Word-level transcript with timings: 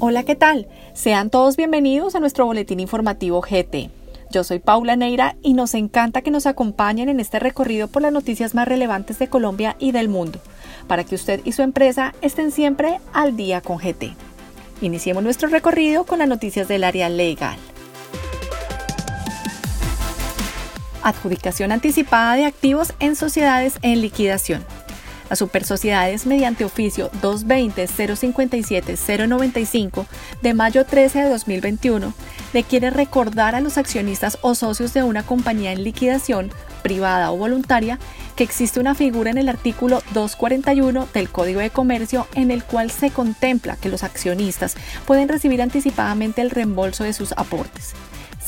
Hola, 0.00 0.22
¿qué 0.22 0.36
tal? 0.36 0.68
Sean 0.94 1.28
todos 1.28 1.56
bienvenidos 1.56 2.14
a 2.14 2.20
nuestro 2.20 2.46
boletín 2.46 2.78
informativo 2.78 3.40
GT. 3.40 3.90
Yo 4.30 4.44
soy 4.44 4.60
Paula 4.60 4.94
Neira 4.94 5.34
y 5.42 5.54
nos 5.54 5.74
encanta 5.74 6.22
que 6.22 6.30
nos 6.30 6.46
acompañen 6.46 7.08
en 7.08 7.18
este 7.18 7.40
recorrido 7.40 7.88
por 7.88 8.02
las 8.02 8.12
noticias 8.12 8.54
más 8.54 8.68
relevantes 8.68 9.18
de 9.18 9.26
Colombia 9.26 9.74
y 9.80 9.90
del 9.90 10.08
mundo, 10.08 10.38
para 10.86 11.02
que 11.02 11.16
usted 11.16 11.40
y 11.44 11.50
su 11.50 11.62
empresa 11.62 12.14
estén 12.20 12.52
siempre 12.52 13.00
al 13.12 13.36
día 13.36 13.60
con 13.60 13.78
GT. 13.78 14.14
Iniciemos 14.82 15.24
nuestro 15.24 15.48
recorrido 15.48 16.04
con 16.04 16.20
las 16.20 16.28
noticias 16.28 16.68
del 16.68 16.84
área 16.84 17.08
legal. 17.08 17.56
Adjudicación 21.02 21.72
anticipada 21.72 22.36
de 22.36 22.44
activos 22.44 22.94
en 23.00 23.16
sociedades 23.16 23.80
en 23.82 24.00
liquidación. 24.00 24.64
Las 25.30 25.38
supersociedades 25.40 26.26
mediante 26.26 26.64
oficio 26.64 27.10
220-057-095 27.22 30.06
de 30.42 30.54
mayo 30.54 30.86
13 30.86 31.24
de 31.24 31.28
2021 31.28 32.14
le 32.52 32.62
quiere 32.62 32.90
recordar 32.90 33.54
a 33.54 33.60
los 33.60 33.78
accionistas 33.78 34.38
o 34.40 34.54
socios 34.54 34.94
de 34.94 35.02
una 35.02 35.22
compañía 35.22 35.72
en 35.72 35.84
liquidación 35.84 36.50
privada 36.82 37.30
o 37.30 37.36
voluntaria 37.36 37.98
que 38.36 38.44
existe 38.44 38.80
una 38.80 38.94
figura 38.94 39.30
en 39.30 39.38
el 39.38 39.48
artículo 39.48 40.02
241 40.14 41.08
del 41.12 41.28
Código 41.28 41.60
de 41.60 41.70
Comercio 41.70 42.26
en 42.34 42.50
el 42.50 42.64
cual 42.64 42.90
se 42.90 43.10
contempla 43.10 43.76
que 43.76 43.88
los 43.88 44.04
accionistas 44.04 44.76
pueden 45.06 45.28
recibir 45.28 45.60
anticipadamente 45.60 46.40
el 46.40 46.50
reembolso 46.50 47.04
de 47.04 47.12
sus 47.12 47.32
aportes. 47.32 47.94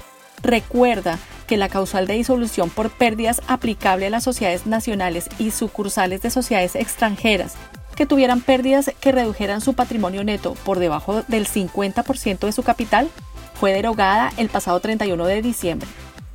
Recuerda 0.43 1.19
que 1.47 1.57
la 1.57 1.69
causal 1.69 2.07
de 2.07 2.15
disolución 2.15 2.71
por 2.71 2.91
pérdidas 2.91 3.43
aplicable 3.47 4.07
a 4.07 4.11
las 4.11 4.25
sociedades 4.25 4.67
nacionales 4.67 5.29
y 5.39 5.51
sucursales 5.51 6.23
de 6.23 6.31
sociedades 6.31 6.75
extranjeras 6.75 7.55
que 7.95 8.07
tuvieran 8.07 8.41
pérdidas 8.41 8.91
que 9.01 9.13
redujeran 9.13 9.61
su 9.61 9.75
patrimonio 9.75 10.25
neto 10.25 10.55
por 10.65 10.79
debajo 10.79 11.23
del 11.29 11.47
50% 11.47 12.39
de 12.41 12.53
su 12.53 12.63
capital 12.63 13.09
fue 13.55 13.73
derogada 13.73 14.33
el 14.39 14.49
pasado 14.49 14.81
31 14.81 15.27
de 15.27 15.43
diciembre. 15.43 15.89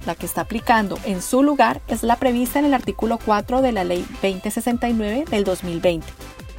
La 0.05 0.15
que 0.15 0.25
está 0.25 0.41
aplicando 0.41 0.97
en 1.03 1.21
su 1.21 1.43
lugar 1.43 1.81
es 1.87 2.03
la 2.03 2.15
prevista 2.15 2.59
en 2.59 2.65
el 2.65 2.73
artículo 2.73 3.19
4 3.25 3.61
de 3.61 3.71
la 3.71 3.83
Ley 3.83 4.05
2069 4.21 5.25
del 5.29 5.43
2020 5.43 6.05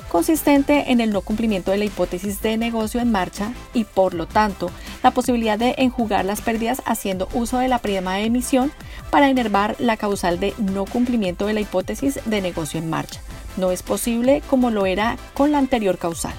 consistente 0.09 0.91
en 0.91 1.01
el 1.01 1.13
no 1.13 1.21
cumplimiento 1.21 1.71
de 1.71 1.79
la 1.79 1.85
hipótesis 1.85 2.41
de 2.41 2.57
negocio 2.57 3.01
en 3.01 3.13
marcha 3.13 3.53
y 3.75 3.85
por 3.85 4.15
lo 4.15 4.27
tanto 4.27 4.71
la 5.03 5.11
posibilidad 5.11 5.59
de 5.59 5.75
enjugar 5.79 6.25
las 6.25 6.41
pérdidas 6.41 6.83
haciendo 6.85 7.29
uso 7.35 7.59
de 7.59 7.69
la 7.69 7.79
prima 7.79 8.15
de 8.15 8.25
emisión 8.25 8.73
para 9.11 9.29
enervar 9.29 9.77
la 9.79 9.97
causal 9.97 10.41
de 10.41 10.55
no 10.59 10.85
cumplimiento 10.85 11.47
de 11.47 11.55
la 11.55 11.61
hipótesis 11.61 12.21
de 12.25 12.41
negocio 12.41 12.79
en 12.79 12.91
marcha. 12.91 13.21
No 13.57 13.71
es 13.71 13.83
posible 13.83 14.43
como 14.49 14.71
lo 14.71 14.87
era 14.87 15.17
con 15.35 15.53
la 15.53 15.59
anterior 15.59 15.99
causal. 15.99 16.35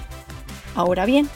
Ahora 0.74 1.04
bien, 1.04 1.28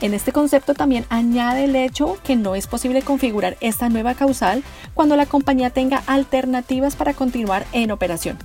en 0.00 0.14
este 0.14 0.32
concepto 0.32 0.74
también 0.74 1.04
añade 1.10 1.64
el 1.64 1.76
hecho 1.76 2.18
que 2.24 2.34
no 2.34 2.54
es 2.54 2.66
posible 2.66 3.02
configurar 3.02 3.56
esta 3.60 3.88
nueva 3.88 4.14
causal 4.14 4.64
cuando 4.94 5.16
la 5.16 5.26
compañía 5.26 5.70
tenga 5.70 6.02
alternativas 6.06 6.96
para 6.96 7.14
continuar 7.14 7.66
en 7.72 7.90
operación 7.90 8.38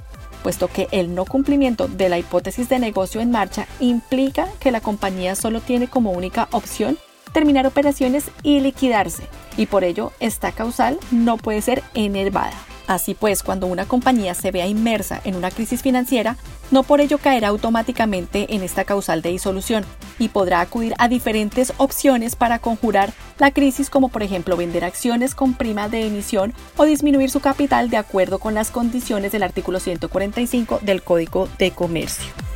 puesto 0.48 0.70
que 0.70 0.88
el 0.92 1.14
no 1.14 1.26
cumplimiento 1.26 1.90
de 1.90 2.08
la 2.08 2.20
hipótesis 2.20 2.70
de 2.70 2.80
negocio 2.80 3.20
en 3.20 3.32
marcha 3.32 3.68
implica 3.82 4.48
que 4.62 4.72
la 4.72 4.80
compañía 4.80 5.36
solo 5.36 5.60
tiene 5.60 5.90
como 5.90 6.12
única 6.12 6.48
opción 6.52 6.98
terminar 7.38 7.68
operaciones 7.68 8.32
y 8.42 8.62
liquidarse, 8.62 9.28
y 9.58 9.68
por 9.68 9.84
ello 9.84 10.12
esta 10.20 10.52
causal 10.52 10.98
no 11.12 11.38
puede 11.38 11.62
ser 11.62 11.84
enervada. 11.94 12.56
Así 12.88 13.14
pues, 13.14 13.44
cuando 13.44 13.68
una 13.68 13.86
compañía 13.86 14.34
se 14.34 14.50
vea 14.50 14.66
inmersa 14.66 15.22
en 15.24 15.36
una 15.36 15.52
crisis 15.52 15.84
financiera, 15.84 16.36
no 16.72 16.82
por 16.82 17.00
ello 17.00 17.20
caerá 17.20 17.50
automáticamente 17.50 18.56
en 18.56 18.64
esta 18.64 18.86
causal 18.86 19.22
de 19.22 19.30
disolución 19.30 19.86
y 20.18 20.30
podrá 20.30 20.62
acudir 20.62 20.96
a 20.98 21.10
diferentes 21.10 21.74
opciones 21.78 22.36
para 22.36 22.58
conjurar 22.58 23.14
la 23.38 23.52
crisis 23.52 23.92
como 23.92 24.10
por 24.10 24.24
ejemplo 24.24 24.58
vender 24.58 24.84
acciones 24.84 25.36
con 25.36 25.54
prima 25.54 25.90
de 25.90 26.08
emisión 26.08 26.56
o 26.76 26.86
disminuir 26.86 27.30
su 27.30 27.40
capital 27.40 27.92
de 27.92 27.98
acuerdo 27.98 28.40
con 28.40 28.56
las 28.56 28.72
condiciones 28.72 29.32
del 29.32 29.44
artículo 29.44 29.80
145 29.80 30.80
del 30.82 31.04
Código 31.04 31.48
de 31.60 31.70
Comercio. 31.70 32.47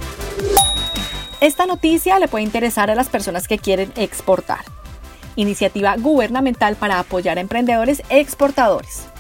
Esta 1.42 1.66
noticia 1.66 2.20
le 2.20 2.30
puede 2.30 2.46
interesar 2.46 2.90
a 2.90 2.96
las 2.96 3.10
personas 3.10 3.48
que 3.48 3.58
quieren 3.58 3.92
exportar. 3.96 4.64
Iniciativa 5.36 5.96
gubernamental 5.98 6.76
para 6.78 7.00
apoyar 7.00 7.38
a 7.38 7.42
emprendedores 7.42 8.04
exportadores 8.10 9.12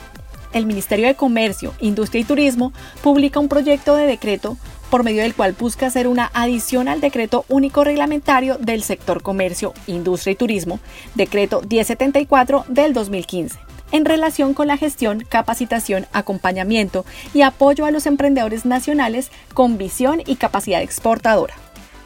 el 0.54 0.66
Ministerio 0.66 1.08
de 1.08 1.16
Comercio, 1.16 1.74
Industria 1.80 2.22
y 2.22 2.26
Turismo 2.26 2.74
publica 3.02 3.40
un 3.40 3.50
proyecto 3.50 3.96
de 3.96 4.06
decreto 4.06 4.58
por 4.90 5.04
medio 5.04 5.22
del 5.22 5.34
cual 5.34 5.56
busca 5.58 5.88
hacer 5.88 6.08
una 6.08 6.30
adición 6.34 6.88
al 6.90 7.00
decreto 7.00 7.46
único 7.48 7.84
reglamentario 7.84 8.58
del 8.58 8.84
sector 8.84 9.22
comercio, 9.22 9.74
industria 9.88 10.34
y 10.34 10.36
turismo, 10.36 10.80
decreto 11.16 11.62
1074 11.62 12.66
del 12.68 12.94
2015 12.94 13.60
en 13.94 14.06
relación 14.06 14.54
con 14.54 14.68
la 14.68 14.78
gestión, 14.78 15.26
capacitación, 15.28 16.08
acompañamiento 16.14 17.06
y 17.34 17.42
apoyo 17.42 17.86
a 17.86 17.92
los 17.92 18.06
emprendedores 18.06 18.66
nacionales 18.66 19.32
con 19.54 19.78
visión 19.78 20.22
y 20.26 20.38
capacidad 20.38 20.82
exportadora 20.82 21.56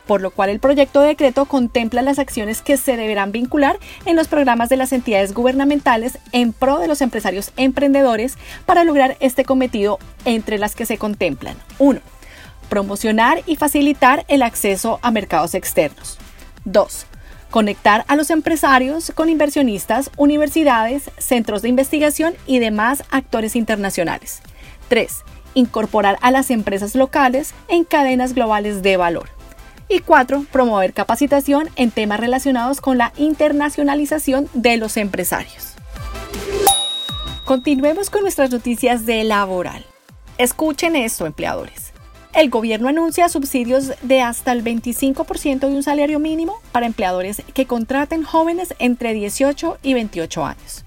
por 0.07 0.21
lo 0.21 0.31
cual 0.31 0.49
el 0.49 0.59
proyecto 0.59 1.01
de 1.01 1.07
decreto 1.07 1.45
contempla 1.45 2.01
las 2.01 2.19
acciones 2.19 2.61
que 2.61 2.77
se 2.77 2.97
deberán 2.97 3.31
vincular 3.31 3.79
en 4.05 4.15
los 4.15 4.27
programas 4.27 4.69
de 4.69 4.77
las 4.77 4.91
entidades 4.91 5.33
gubernamentales 5.33 6.19
en 6.31 6.53
pro 6.53 6.79
de 6.79 6.87
los 6.87 7.01
empresarios 7.01 7.51
emprendedores 7.57 8.37
para 8.65 8.83
lograr 8.83 9.17
este 9.19 9.45
cometido 9.45 9.99
entre 10.25 10.57
las 10.57 10.75
que 10.75 10.85
se 10.85 10.97
contemplan 10.97 11.57
1. 11.79 11.99
Promocionar 12.69 13.41
y 13.45 13.55
facilitar 13.55 14.25
el 14.27 14.41
acceso 14.41 14.99
a 15.01 15.11
mercados 15.11 15.53
externos. 15.53 16.17
2. 16.65 17.05
Conectar 17.51 18.03
a 18.07 18.15
los 18.15 18.31
empresarios 18.31 19.11
con 19.15 19.29
inversionistas, 19.29 20.11
universidades, 20.17 21.11
centros 21.17 21.61
de 21.61 21.69
investigación 21.69 22.33
y 22.47 22.59
demás 22.59 23.03
actores 23.11 23.55
internacionales. 23.55 24.41
3. 24.89 25.23
Incorporar 25.53 26.17
a 26.21 26.31
las 26.31 26.49
empresas 26.49 26.95
locales 26.95 27.53
en 27.69 27.85
cadenas 27.85 28.33
globales 28.33 28.81
de 28.81 28.97
valor. 28.97 29.34
Y 29.87 29.99
cuatro, 29.99 30.45
promover 30.51 30.93
capacitación 30.93 31.69
en 31.75 31.91
temas 31.91 32.19
relacionados 32.19 32.81
con 32.81 32.97
la 32.97 33.13
internacionalización 33.17 34.49
de 34.53 34.77
los 34.77 34.97
empresarios. 34.97 35.73
Continuemos 37.45 38.09
con 38.09 38.23
nuestras 38.23 38.49
noticias 38.49 39.05
de 39.05 39.23
laboral. 39.23 39.85
Escuchen 40.39 40.95
esto, 40.95 41.27
empleadores. 41.27 41.93
El 42.33 42.49
gobierno 42.49 42.89
anuncia 42.89 43.29
subsidios 43.29 43.93
de 44.01 44.21
hasta 44.21 44.51
el 44.51 44.63
25% 44.63 45.59
de 45.59 45.67
un 45.67 45.83
salario 45.83 46.19
mínimo 46.19 46.59
para 46.71 46.87
empleadores 46.87 47.43
que 47.53 47.65
contraten 47.65 48.23
jóvenes 48.23 48.73
entre 48.79 49.13
18 49.13 49.77
y 49.83 49.93
28 49.93 50.43
años. 50.45 50.85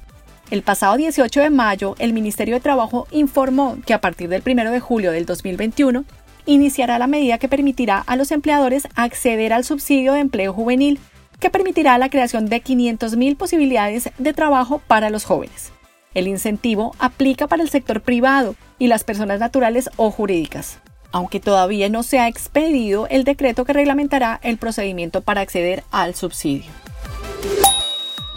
El 0.50 0.62
pasado 0.62 0.96
18 0.96 1.40
de 1.40 1.50
mayo, 1.50 1.94
el 1.98 2.12
Ministerio 2.12 2.54
de 2.54 2.60
Trabajo 2.60 3.06
informó 3.10 3.78
que 3.86 3.94
a 3.94 4.00
partir 4.00 4.28
del 4.28 4.42
1 4.44 4.70
de 4.70 4.80
julio 4.80 5.12
del 5.12 5.24
2021 5.24 6.04
iniciará 6.48 6.98
la 6.98 7.06
medida 7.06 7.38
que 7.38 7.48
permitirá 7.48 7.98
a 7.98 8.16
los 8.16 8.32
empleadores 8.32 8.88
acceder 8.94 9.52
al 9.52 9.64
subsidio 9.64 10.14
de 10.14 10.20
empleo 10.20 10.54
juvenil, 10.54 10.98
que 11.38 11.50
permitirá 11.50 11.98
la 11.98 12.08
creación 12.08 12.46
de 12.46 12.62
500.000 12.62 13.36
posibilidades 13.36 14.10
de 14.18 14.32
trabajo 14.32 14.80
para 14.86 15.10
los 15.10 15.24
jóvenes. 15.24 15.72
El 16.14 16.26
incentivo 16.26 16.94
aplica 16.98 17.46
para 17.46 17.62
el 17.62 17.68
sector 17.68 18.00
privado 18.00 18.56
y 18.78 18.86
las 18.86 19.04
personas 19.04 19.40
naturales 19.40 19.90
o 19.96 20.10
jurídicas, 20.10 20.80
aunque 21.12 21.38
todavía 21.38 21.90
no 21.90 22.02
se 22.02 22.18
ha 22.18 22.28
expedido 22.28 23.06
el 23.08 23.24
decreto 23.24 23.66
que 23.66 23.74
reglamentará 23.74 24.40
el 24.42 24.56
procedimiento 24.56 25.20
para 25.20 25.42
acceder 25.42 25.84
al 25.90 26.14
subsidio. 26.14 26.70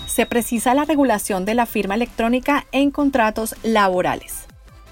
se 0.05 0.25
precisa 0.25 0.73
la 0.73 0.83
regulación 0.83 1.45
de 1.45 1.55
la 1.55 1.65
firma 1.65 1.95
electrónica 1.95 2.65
en 2.73 2.91
contratos 2.91 3.55
laborales. 3.63 4.50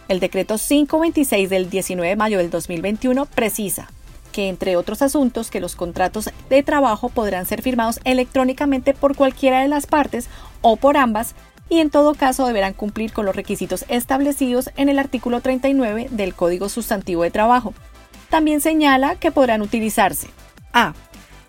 El 0.10 0.20
decreto 0.20 0.56
526 0.58 1.52
del 1.52 1.70
19 1.70 2.10
de 2.10 2.16
mayo 2.16 2.40
del 2.40 2.50
2021 2.50 3.28
precisa 3.28 3.92
que, 4.32 4.50
entre 4.50 4.76
otros 4.76 5.04
asuntos, 5.04 5.52
que 5.52 5.60
los 5.60 5.76
contratos 5.76 6.32
de 6.50 6.64
trabajo 6.64 7.10
podrán 7.10 7.46
ser 7.46 7.62
firmados 7.62 8.00
electrónicamente 8.06 8.96
por 8.96 9.16
cualquiera 9.16 9.62
de 9.62 9.68
las 9.68 9.86
partes 9.86 10.28
o 10.62 10.78
por 10.78 10.98
ambas 10.98 11.36
y 11.70 11.80
en 11.80 11.92
todo 11.92 12.16
caso 12.16 12.48
deberán 12.48 12.74
cumplir 12.74 13.14
con 13.14 13.28
los 13.28 13.36
requisitos 13.36 13.86
establecidos 13.88 14.72
en 14.78 14.90
el 14.90 14.98
artículo 14.98 15.42
39 15.42 16.08
del 16.10 16.34
Código 16.34 16.70
Sustantivo 16.70 17.22
de 17.22 17.30
Trabajo. 17.30 17.76
También 18.32 18.62
señala 18.62 19.16
que 19.16 19.32
podrán 19.32 19.62
utilizarse 19.62 20.28
a. 20.74 20.96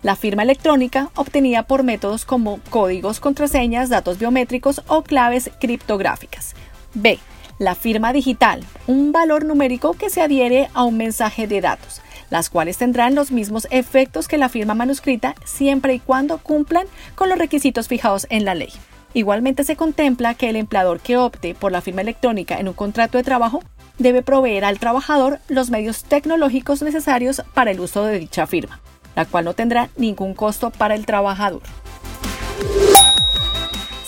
La 0.03 0.15
firma 0.15 0.43
electrónica 0.43 1.09
obtenida 1.15 1.63
por 1.63 1.81
métodos 1.81 2.25
como 2.25 2.59
códigos, 2.69 3.19
contraseñas, 3.19 3.89
datos 3.89 4.19
biométricos 4.19 4.83
o 4.87 5.01
claves 5.01 5.49
criptográficas. 5.59 6.53
B 6.93 7.19
la 7.61 7.75
firma 7.75 8.11
digital, 8.11 8.63
un 8.87 9.11
valor 9.11 9.45
numérico 9.45 9.93
que 9.93 10.09
se 10.09 10.19
adhiere 10.19 10.69
a 10.73 10.83
un 10.83 10.97
mensaje 10.97 11.45
de 11.45 11.61
datos, 11.61 12.01
las 12.31 12.49
cuales 12.49 12.79
tendrán 12.79 13.13
los 13.13 13.31
mismos 13.31 13.67
efectos 13.69 14.27
que 14.27 14.39
la 14.39 14.49
firma 14.49 14.73
manuscrita 14.73 15.35
siempre 15.45 15.93
y 15.93 15.99
cuando 15.99 16.39
cumplan 16.39 16.87
con 17.13 17.29
los 17.29 17.37
requisitos 17.37 17.87
fijados 17.87 18.25
en 18.31 18.45
la 18.45 18.55
ley. 18.55 18.73
Igualmente 19.13 19.63
se 19.63 19.75
contempla 19.75 20.33
que 20.33 20.49
el 20.49 20.55
empleador 20.55 21.01
que 21.01 21.17
opte 21.17 21.53
por 21.53 21.71
la 21.71 21.81
firma 21.81 22.01
electrónica 22.01 22.59
en 22.59 22.67
un 22.67 22.73
contrato 22.73 23.19
de 23.19 23.23
trabajo 23.23 23.61
debe 23.99 24.23
proveer 24.23 24.65
al 24.65 24.79
trabajador 24.79 25.37
los 25.47 25.69
medios 25.69 26.03
tecnológicos 26.03 26.81
necesarios 26.81 27.43
para 27.53 27.69
el 27.69 27.79
uso 27.79 28.03
de 28.05 28.17
dicha 28.17 28.47
firma, 28.47 28.79
la 29.15 29.25
cual 29.25 29.45
no 29.45 29.53
tendrá 29.53 29.89
ningún 29.97 30.33
costo 30.33 30.71
para 30.71 30.95
el 30.95 31.05
trabajador. 31.05 31.61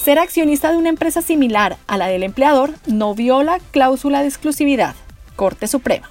Ser 0.04 0.20
accionista 0.20 0.70
de 0.70 0.76
una 0.76 0.90
empresa 0.90 1.22
similar 1.22 1.78
a 1.88 1.96
la 1.96 2.08
del 2.08 2.24
empleador 2.24 2.72
no 2.88 3.16
viola 3.16 3.60
cláusula 3.72 4.22
de 4.22 4.28
exclusividad. 4.28 4.96
Corte 5.38 5.66
Suprema. 5.66 6.10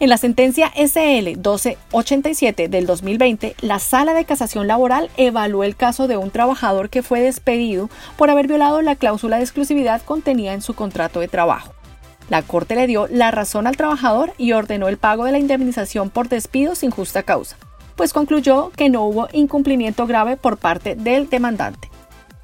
En 0.00 0.08
la 0.08 0.16
sentencia 0.16 0.72
SL 0.74 1.36
1287 1.36 2.68
del 2.68 2.86
2020, 2.86 3.54
la 3.60 3.80
Sala 3.80 4.14
de 4.14 4.24
Casación 4.24 4.66
Laboral 4.66 5.10
evaluó 5.18 5.62
el 5.64 5.76
caso 5.76 6.08
de 6.08 6.16
un 6.16 6.30
trabajador 6.30 6.88
que 6.88 7.02
fue 7.02 7.20
despedido 7.20 7.90
por 8.16 8.30
haber 8.30 8.46
violado 8.46 8.80
la 8.80 8.96
cláusula 8.96 9.36
de 9.36 9.42
exclusividad 9.42 10.00
contenida 10.00 10.54
en 10.54 10.62
su 10.62 10.72
contrato 10.72 11.20
de 11.20 11.28
trabajo. 11.28 11.74
La 12.30 12.40
Corte 12.40 12.76
le 12.76 12.86
dio 12.86 13.08
la 13.08 13.30
razón 13.30 13.66
al 13.66 13.76
trabajador 13.76 14.32
y 14.38 14.52
ordenó 14.52 14.88
el 14.88 14.96
pago 14.96 15.26
de 15.26 15.32
la 15.32 15.38
indemnización 15.38 16.08
por 16.08 16.30
despido 16.30 16.74
sin 16.74 16.90
justa 16.90 17.24
causa, 17.24 17.58
pues 17.94 18.14
concluyó 18.14 18.70
que 18.74 18.88
no 18.88 19.04
hubo 19.04 19.28
incumplimiento 19.32 20.06
grave 20.06 20.38
por 20.38 20.56
parte 20.56 20.94
del 20.94 21.28
demandante. 21.28 21.87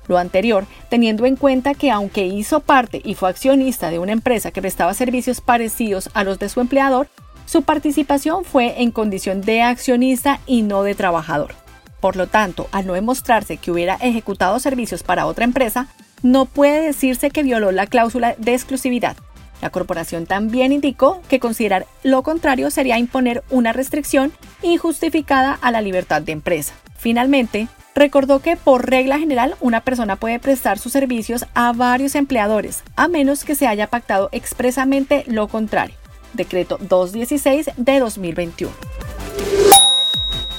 Lo 0.07 0.19
anterior, 0.19 0.67
teniendo 0.89 1.27
en 1.27 1.37
cuenta 1.37 1.75
que 1.75 1.91
aunque 1.91 2.27
hizo 2.27 2.61
parte 2.61 3.01
y 3.05 3.15
fue 3.15 3.31
accionista 3.31 3.91
de 3.91 3.99
una 3.99 4.13
empresa 4.13 4.51
que 4.51 4.61
prestaba 4.61 4.95
servicios 4.95 5.41
parecidos 5.41 6.11
a 6.15 6.25
los 6.25 6.39
de 6.39 6.49
su 6.49 6.61
empleador, 6.61 7.09
su 7.47 7.63
participación 7.63 8.45
fue 8.45 8.83
en 8.83 8.91
condición 8.91 9.41
de 9.41 9.63
accionista 9.63 10.41
y 10.47 10.63
no 10.63 10.83
de 10.83 10.95
trabajador. 10.95 11.55
Por 12.01 12.17
lo 12.17 12.27
tanto, 12.27 12.69
al 12.73 12.87
no 12.87 12.93
demostrarse 12.93 13.57
que 13.57 13.71
hubiera 13.71 13.95
ejecutado 13.95 14.59
servicios 14.59 15.03
para 15.03 15.27
otra 15.27 15.45
empresa, 15.45 15.89
no 16.23 16.47
puede 16.47 16.83
decirse 16.83 17.31
que 17.31 17.43
violó 17.43 17.73
la 17.73 17.87
cláusula 17.87 18.35
de 18.39 18.55
exclusividad. 18.55 19.17
La 19.65 19.71
corporación 19.71 20.27
también 20.27 20.73
indicó 20.73 21.23
que 21.27 21.41
considerar 21.41 21.87
lo 22.03 22.23
contrario 22.23 22.71
sería 22.71 22.99
imponer 22.99 23.43
una 23.49 23.73
restricción 23.73 24.31
injustificada 24.61 25.59
a 25.63 25.71
la 25.71 25.81
libertad 25.81 26.21
de 26.21 26.33
empresa. 26.33 26.75
Finalmente, 26.99 27.69
Recordó 27.97 28.41
que 28.41 28.57
por 28.57 28.91
regla 28.91 29.21
general 29.21 29.55
una 29.61 29.81
persona 29.81 30.17
puede 30.17 30.41
prestar 30.41 30.81
sus 30.81 30.91
servicios 30.91 31.47
a 31.55 31.73
varios 31.73 32.17
empleadores, 32.17 32.83
a 32.97 33.07
menos 33.07 33.45
que 33.45 33.55
se 33.55 33.69
haya 33.69 33.87
pactado 33.87 34.31
expresamente 34.33 35.23
lo 35.29 35.47
contrario. 35.47 35.95
Decreto 36.33 36.77
216 36.81 37.71
de 37.77 38.01
2021. 38.01 38.75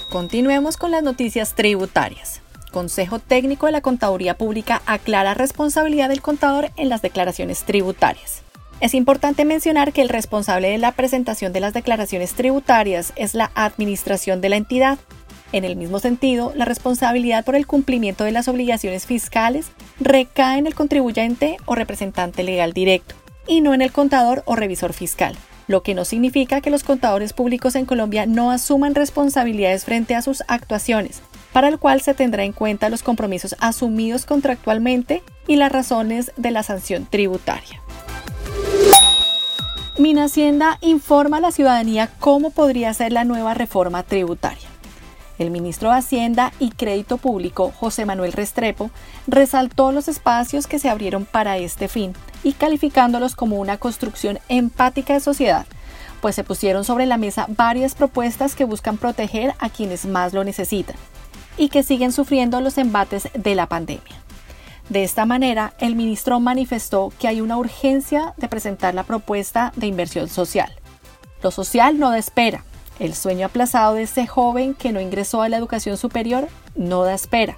Continuemos 0.09 0.77
con 0.77 0.91
las 0.91 1.03
noticias 1.03 1.55
tributarias. 1.55 2.39
Consejo 2.71 3.19
Técnico 3.19 3.65
de 3.65 3.73
la 3.73 3.81
Contaduría 3.81 4.37
Pública 4.37 4.81
aclara 4.85 5.33
responsabilidad 5.33 6.07
del 6.07 6.21
contador 6.21 6.71
en 6.77 6.87
las 6.87 7.01
declaraciones 7.01 7.65
tributarias. 7.65 8.45
Es 8.81 8.93
importante 8.93 9.45
mencionar 9.45 9.93
que 9.93 10.01
el 10.01 10.09
responsable 10.09 10.69
de 10.69 10.77
la 10.77 10.91
presentación 10.91 11.53
de 11.53 11.61
las 11.61 11.73
declaraciones 11.73 12.33
tributarias 12.33 13.13
es 13.15 13.33
la 13.33 13.51
administración 13.55 14.41
de 14.41 14.49
la 14.49 14.57
entidad, 14.57 14.99
en 15.55 15.63
el 15.63 15.77
mismo 15.77 15.99
sentido, 15.99 16.51
la 16.53 16.65
responsabilidad 16.65 17.45
por 17.45 17.55
el 17.55 17.65
cumplimiento 17.65 18.25
de 18.25 18.33
las 18.33 18.49
obligaciones 18.49 19.05
fiscales 19.05 19.67
recae 20.01 20.57
en 20.57 20.67
el 20.67 20.75
contribuyente 20.75 21.55
o 21.65 21.75
representante 21.75 22.43
legal 22.43 22.73
directo, 22.73 23.15
y 23.47 23.61
no 23.61 23.73
en 23.73 23.81
el 23.81 23.93
contador 23.93 24.43
o 24.45 24.57
revisor 24.57 24.91
fiscal, 24.91 25.33
lo 25.67 25.81
que 25.81 25.93
no 25.93 26.03
significa 26.03 26.59
que 26.59 26.71
los 26.71 26.83
contadores 26.83 27.31
públicos 27.31 27.75
en 27.75 27.85
Colombia 27.85 28.25
no 28.25 28.51
asuman 28.51 28.95
responsabilidades 28.95 29.85
frente 29.85 30.13
a 30.15 30.21
sus 30.21 30.43
actuaciones, 30.49 31.21
para 31.53 31.69
el 31.69 31.79
cual 31.79 32.01
se 32.01 32.13
tendrá 32.13 32.43
en 32.43 32.51
cuenta 32.51 32.89
los 32.89 33.01
compromisos 33.01 33.55
asumidos 33.59 34.25
contractualmente 34.25 35.23
y 35.47 35.55
las 35.55 35.71
razones 35.71 36.33
de 36.35 36.51
la 36.51 36.63
sanción 36.63 37.05
tributaria. 37.05 37.84
Hacienda 39.97 40.77
informa 40.81 41.37
a 41.37 41.39
la 41.39 41.51
ciudadanía 41.51 42.09
cómo 42.19 42.49
podría 42.49 42.93
ser 42.93 43.13
la 43.13 43.23
nueva 43.23 43.53
reforma 43.53 44.03
tributaria. 44.03 44.67
El 45.37 45.51
ministro 45.51 45.89
de 45.89 45.97
Hacienda 45.97 46.51
y 46.59 46.71
Crédito 46.71 47.17
Público, 47.17 47.71
José 47.77 48.05
Manuel 48.05 48.33
Restrepo, 48.33 48.91
resaltó 49.27 49.91
los 49.91 50.07
espacios 50.07 50.67
que 50.67 50.79
se 50.79 50.89
abrieron 50.89 51.25
para 51.25 51.57
este 51.57 51.87
fin 51.87 52.13
y 52.43 52.53
calificándolos 52.53 53.35
como 53.35 53.57
una 53.57 53.77
construcción 53.77 54.39
empática 54.49 55.13
de 55.13 55.21
sociedad, 55.21 55.65
pues 56.21 56.35
se 56.35 56.43
pusieron 56.43 56.83
sobre 56.83 57.05
la 57.05 57.17
mesa 57.17 57.45
varias 57.49 57.95
propuestas 57.95 58.55
que 58.55 58.65
buscan 58.65 58.97
proteger 58.97 59.53
a 59.59 59.69
quienes 59.69 60.05
más 60.05 60.33
lo 60.33 60.43
necesitan 60.43 60.95
y 61.57 61.69
que 61.69 61.83
siguen 61.83 62.11
sufriendo 62.11 62.59
los 62.59 62.77
embates 62.77 63.29
de 63.33 63.55
la 63.55 63.67
pandemia. 63.67 64.24
De 64.89 65.03
esta 65.03 65.25
manera, 65.25 65.73
el 65.79 65.95
ministro 65.95 66.39
manifestó 66.39 67.11
que 67.19 67.27
hay 67.27 67.41
una 67.41 67.57
urgencia 67.57 68.33
de 68.37 68.47
presentar 68.47 68.93
la 68.93 69.03
propuesta 69.03 69.73
de 69.75 69.87
inversión 69.87 70.29
social. 70.29 70.71
Lo 71.41 71.51
social 71.51 71.99
no 71.99 72.11
da 72.11 72.19
espera, 72.19 72.63
el 72.99 73.13
sueño 73.13 73.47
aplazado 73.47 73.95
de 73.95 74.03
ese 74.03 74.27
joven 74.27 74.73
que 74.73 74.91
no 74.91 75.01
ingresó 75.01 75.41
a 75.41 75.49
la 75.49 75.57
educación 75.57 75.97
superior 75.97 76.47
no 76.75 77.03
da 77.03 77.13
espera, 77.13 77.57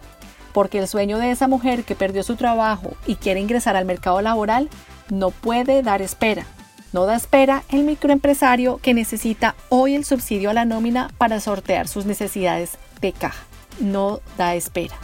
porque 0.54 0.80
el 0.80 0.88
sueño 0.88 1.18
de 1.20 1.32
esa 1.32 1.48
mujer 1.48 1.84
que 1.84 1.96
perdió 1.96 2.24
su 2.24 2.36
trabajo 2.36 2.94
y 3.06 3.16
quiere 3.16 3.40
ingresar 3.40 3.76
al 3.76 3.86
mercado 3.86 4.22
laboral 4.22 4.70
no 5.10 5.32
puede 5.32 5.84
dar 5.84 6.02
espera. 6.02 6.46
No 6.94 7.06
da 7.06 7.16
espera 7.16 7.64
el 7.70 7.84
microempresario 7.84 8.78
que 8.78 8.94
necesita 8.94 9.56
hoy 9.70 9.96
el 9.96 10.06
subsidio 10.06 10.50
a 10.50 10.54
la 10.54 10.66
nómina 10.66 11.12
para 11.18 11.40
sortear 11.40 11.88
sus 11.88 12.06
necesidades 12.06 12.78
de 13.02 13.12
caja. 13.12 13.44
No 13.80 14.22
da 14.38 14.56
espera. 14.56 14.96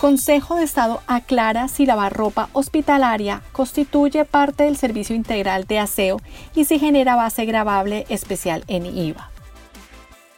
Consejo 0.00 0.56
de 0.56 0.62
Estado 0.62 1.02
aclara 1.06 1.68
si 1.68 1.84
lavar 1.84 2.14
ropa 2.14 2.48
hospitalaria 2.54 3.42
constituye 3.52 4.24
parte 4.24 4.64
del 4.64 4.78
servicio 4.78 5.14
integral 5.14 5.66
de 5.66 5.78
aseo 5.78 6.22
y 6.54 6.64
si 6.64 6.78
genera 6.78 7.16
base 7.16 7.44
grabable 7.44 8.06
especial 8.08 8.64
en 8.66 8.86
IVA. 8.86 9.30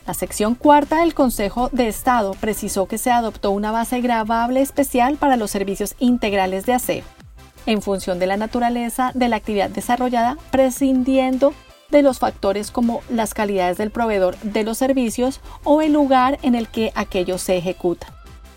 La 0.04 0.14
sección 0.14 0.56
cuarta 0.56 0.98
del 0.98 1.14
Consejo 1.14 1.68
de 1.70 1.86
Estado 1.86 2.32
precisó 2.40 2.86
que 2.86 2.98
se 2.98 3.12
adoptó 3.12 3.52
una 3.52 3.70
base 3.70 4.00
grabable 4.00 4.62
especial 4.62 5.14
para 5.14 5.36
los 5.36 5.52
servicios 5.52 5.94
integrales 6.00 6.66
de 6.66 6.72
aseo, 6.72 7.04
en 7.64 7.82
función 7.82 8.18
de 8.18 8.26
la 8.26 8.36
naturaleza 8.36 9.12
de 9.14 9.28
la 9.28 9.36
actividad 9.36 9.70
desarrollada, 9.70 10.38
prescindiendo 10.50 11.54
de 11.88 12.02
los 12.02 12.18
factores 12.18 12.72
como 12.72 13.00
las 13.08 13.32
calidades 13.32 13.78
del 13.78 13.92
proveedor 13.92 14.36
de 14.38 14.64
los 14.64 14.78
servicios 14.78 15.40
o 15.62 15.82
el 15.82 15.92
lugar 15.92 16.40
en 16.42 16.56
el 16.56 16.66
que 16.66 16.90
aquellos 16.96 17.42
se 17.42 17.56
ejecutan 17.56 18.12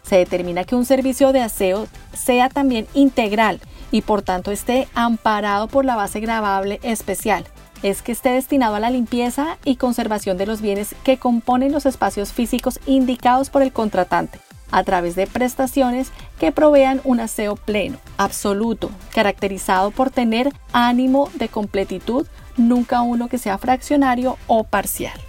se 0.05 0.17
determina 0.17 0.63
que 0.63 0.75
un 0.75 0.85
servicio 0.85 1.33
de 1.33 1.41
aseo 1.41 1.87
sea 2.13 2.49
también 2.49 2.87
integral 2.93 3.59
y 3.91 4.01
por 4.01 4.21
tanto 4.21 4.51
esté 4.51 4.87
amparado 4.93 5.67
por 5.67 5.85
la 5.85 5.95
base 5.95 6.19
grabable 6.19 6.79
especial. 6.83 7.45
Es 7.83 8.01
que 8.01 8.11
esté 8.11 8.29
destinado 8.29 8.75
a 8.75 8.79
la 8.79 8.89
limpieza 8.89 9.57
y 9.63 9.75
conservación 9.75 10.37
de 10.37 10.45
los 10.45 10.61
bienes 10.61 10.95
que 11.03 11.17
componen 11.17 11.71
los 11.71 11.85
espacios 11.85 12.33
físicos 12.33 12.79
indicados 12.85 13.49
por 13.49 13.61
el 13.61 13.71
contratante, 13.71 14.39
a 14.71 14.83
través 14.83 15.15
de 15.15 15.27
prestaciones 15.27 16.11
que 16.39 16.51
provean 16.51 17.01
un 17.03 17.19
aseo 17.19 17.55
pleno, 17.55 17.97
absoluto, 18.17 18.89
caracterizado 19.13 19.91
por 19.91 20.09
tener 20.09 20.51
ánimo 20.73 21.29
de 21.35 21.47
completitud, 21.47 22.27
nunca 22.57 23.01
uno 23.01 23.27
que 23.27 23.37
sea 23.37 23.57
fraccionario 23.57 24.37
o 24.47 24.63
parcial. 24.63 25.19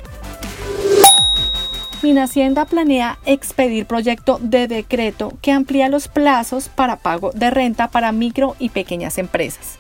Hacienda 2.02 2.66
planea 2.66 3.18
expedir 3.24 3.86
proyecto 3.86 4.38
de 4.40 4.68
decreto 4.68 5.32
que 5.40 5.52
amplía 5.52 5.88
los 5.88 6.08
plazos 6.08 6.68
para 6.68 6.96
pago 6.96 7.30
de 7.32 7.50
renta 7.50 7.88
para 7.88 8.12
micro 8.12 8.54
y 8.58 8.68
pequeñas 8.68 9.18
empresas. 9.18 9.78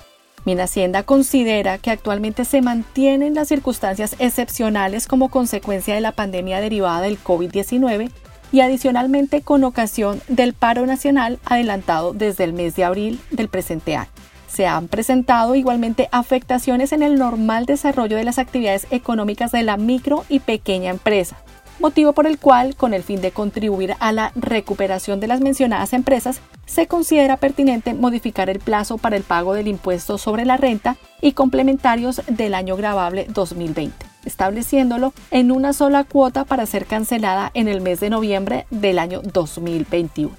Hacienda 0.60 1.02
considera 1.02 1.78
que 1.78 1.90
actualmente 1.90 2.44
se 2.44 2.62
mantienen 2.62 3.34
las 3.34 3.48
circunstancias 3.48 4.16
excepcionales 4.18 5.06
como 5.06 5.28
consecuencia 5.28 5.94
de 5.94 6.00
la 6.00 6.12
pandemia 6.12 6.60
derivada 6.60 7.02
del 7.02 7.22
COVID-19 7.22 8.10
y 8.52 8.60
adicionalmente 8.60 9.42
con 9.42 9.64
ocasión 9.64 10.20
del 10.28 10.54
paro 10.54 10.86
nacional 10.86 11.38
adelantado 11.44 12.12
desde 12.12 12.44
el 12.44 12.52
mes 12.52 12.76
de 12.76 12.84
abril 12.84 13.20
del 13.30 13.48
presente 13.48 13.96
año. 13.96 14.10
Se 14.46 14.66
han 14.66 14.88
presentado 14.88 15.54
igualmente 15.54 16.08
afectaciones 16.12 16.92
en 16.92 17.02
el 17.02 17.16
normal 17.16 17.66
desarrollo 17.66 18.16
de 18.16 18.24
las 18.24 18.38
actividades 18.38 18.86
económicas 18.90 19.52
de 19.52 19.62
la 19.62 19.76
micro 19.76 20.24
y 20.28 20.40
pequeña 20.40 20.90
empresa, 20.90 21.36
motivo 21.78 22.12
por 22.12 22.26
el 22.26 22.38
cual, 22.38 22.76
con 22.76 22.94
el 22.94 23.02
fin 23.02 23.20
de 23.20 23.30
contribuir 23.30 23.94
a 24.00 24.12
la 24.12 24.32
recuperación 24.34 25.20
de 25.20 25.26
las 25.26 25.40
mencionadas 25.40 25.92
empresas, 25.92 26.40
se 26.66 26.86
considera 26.86 27.36
pertinente 27.36 27.94
modificar 27.94 28.50
el 28.50 28.58
plazo 28.58 28.98
para 28.98 29.16
el 29.16 29.22
pago 29.22 29.54
del 29.54 29.68
impuesto 29.68 30.18
sobre 30.18 30.44
la 30.44 30.56
renta 30.56 30.96
y 31.20 31.32
complementarios 31.32 32.22
del 32.28 32.54
año 32.54 32.76
grabable 32.76 33.26
2020, 33.28 33.94
estableciéndolo 34.24 35.12
en 35.30 35.52
una 35.52 35.72
sola 35.72 36.04
cuota 36.04 36.44
para 36.44 36.66
ser 36.66 36.86
cancelada 36.86 37.50
en 37.54 37.68
el 37.68 37.80
mes 37.80 38.00
de 38.00 38.10
noviembre 38.10 38.66
del 38.70 38.98
año 38.98 39.22
2021. 39.22 40.32